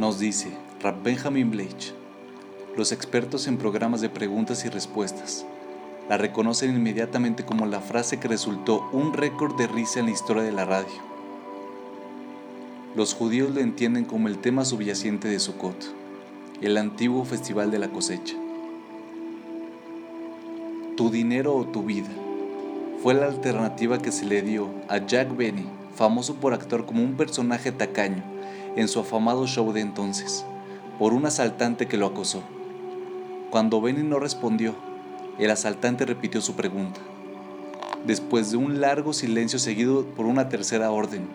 [0.00, 0.48] Nos dice
[0.80, 1.92] Rab Benjamin Bleich,
[2.74, 5.44] los expertos en programas de preguntas y respuestas
[6.08, 10.42] la reconocen inmediatamente como la frase que resultó un récord de risa en la historia
[10.42, 10.94] de la radio.
[12.96, 15.94] Los judíos lo entienden como el tema subyacente de Sukkot,
[16.62, 18.36] el antiguo festival de la cosecha.
[20.96, 22.08] Tu dinero o tu vida
[23.02, 27.18] fue la alternativa que se le dio a Jack Benny, famoso por actuar como un
[27.18, 28.29] personaje tacaño
[28.76, 30.44] en su afamado show de entonces,
[30.98, 32.42] por un asaltante que lo acosó.
[33.50, 34.74] Cuando Benny no respondió,
[35.38, 37.00] el asaltante repitió su pregunta.
[38.06, 41.28] Después de un largo silencio seguido por una tercera orden,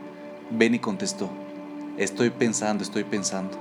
[0.51, 1.29] Benny contestó,
[1.97, 3.57] Estoy pensando, estoy pensando.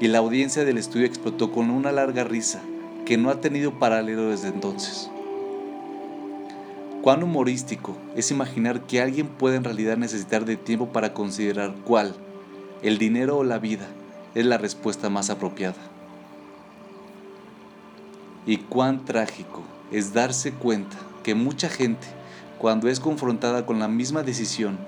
[0.00, 2.60] Y la audiencia del estudio explotó con una larga risa
[3.04, 5.10] que no ha tenido paralelo desde entonces.
[7.02, 12.14] Cuán humorístico es imaginar que alguien puede en realidad necesitar de tiempo para considerar cuál,
[12.82, 13.86] el dinero o la vida,
[14.34, 15.76] es la respuesta más apropiada.
[18.46, 22.06] Y cuán trágico es darse cuenta que mucha gente,
[22.58, 24.78] cuando es confrontada con la misma decisión,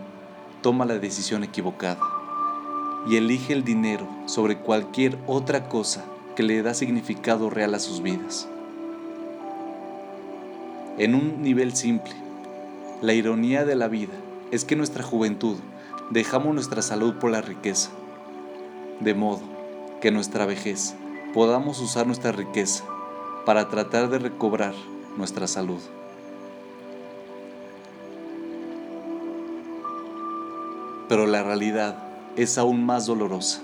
[0.62, 2.00] toma la decisión equivocada
[3.08, 6.04] y elige el dinero sobre cualquier otra cosa
[6.36, 8.48] que le da significado real a sus vidas.
[10.98, 12.12] En un nivel simple,
[13.00, 14.14] la ironía de la vida
[14.50, 15.56] es que nuestra juventud
[16.10, 17.90] dejamos nuestra salud por la riqueza,
[19.00, 19.42] de modo
[20.00, 20.94] que nuestra vejez
[21.32, 22.84] podamos usar nuestra riqueza
[23.46, 24.74] para tratar de recobrar
[25.16, 25.80] nuestra salud.
[31.08, 31.96] Pero la realidad
[32.36, 33.60] es aún más dolorosa.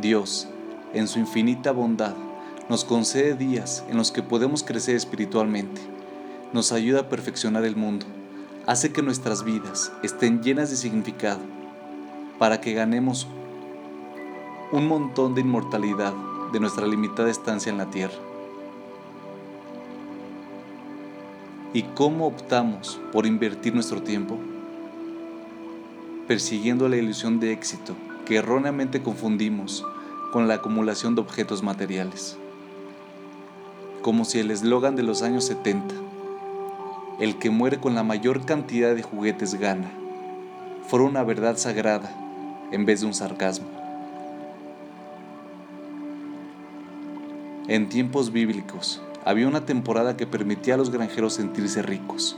[0.00, 0.48] Dios,
[0.94, 2.14] en su infinita bondad,
[2.68, 5.80] nos concede días en los que podemos crecer espiritualmente,
[6.52, 8.06] nos ayuda a perfeccionar el mundo,
[8.66, 11.40] hace que nuestras vidas estén llenas de significado,
[12.38, 13.26] para que ganemos
[14.70, 16.14] un montón de inmortalidad
[16.52, 18.14] de nuestra limitada estancia en la tierra.
[21.74, 24.38] ¿Y cómo optamos por invertir nuestro tiempo?
[26.28, 27.96] Persiguiendo la ilusión de éxito
[28.26, 29.84] que erróneamente confundimos
[30.32, 32.36] con la acumulación de objetos materiales.
[34.02, 35.94] Como si el eslogan de los años 70,
[37.22, 39.88] el que muere con la mayor cantidad de juguetes gana,
[40.88, 42.12] fuera una verdad sagrada
[42.72, 43.68] en vez de un sarcasmo.
[47.68, 52.36] En tiempos bíblicos, había una temporada que permitía a los granjeros sentirse ricos.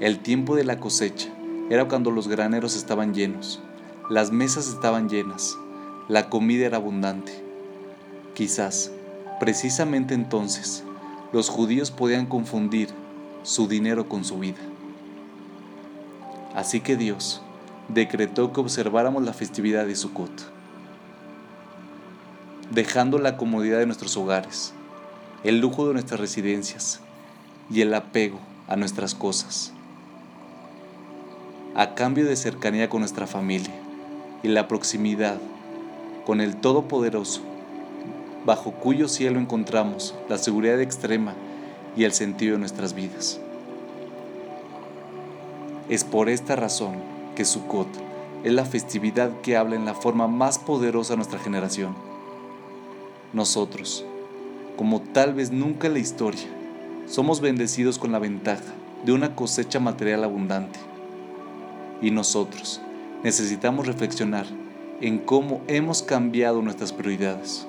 [0.00, 1.28] El tiempo de la cosecha
[1.70, 3.60] era cuando los graneros estaban llenos,
[4.10, 5.56] las mesas estaban llenas,
[6.08, 7.32] la comida era abundante.
[8.34, 8.90] Quizás,
[9.38, 10.82] precisamente entonces,
[11.32, 12.88] los judíos podían confundir
[13.42, 14.60] su dinero con su vida.
[16.54, 17.40] Así que Dios
[17.88, 20.50] decretó que observáramos la festividad de Sukkot,
[22.70, 24.72] dejando la comodidad de nuestros hogares,
[25.44, 27.00] el lujo de nuestras residencias
[27.70, 28.38] y el apego
[28.68, 29.72] a nuestras cosas,
[31.74, 33.74] a cambio de cercanía con nuestra familia
[34.42, 35.38] y la proximidad
[36.26, 37.40] con el Todopoderoso,
[38.44, 41.34] bajo cuyo cielo encontramos la seguridad extrema
[41.96, 43.40] y el sentido de nuestras vidas.
[45.88, 46.94] Es por esta razón
[47.34, 47.88] que Sukkot
[48.44, 51.94] es la festividad que habla en la forma más poderosa a nuestra generación.
[53.32, 54.04] Nosotros,
[54.76, 56.46] como tal vez nunca en la historia,
[57.06, 58.72] somos bendecidos con la ventaja
[59.04, 60.78] de una cosecha material abundante.
[62.00, 62.80] Y nosotros
[63.22, 64.46] necesitamos reflexionar
[65.00, 67.66] en cómo hemos cambiado nuestras prioridades.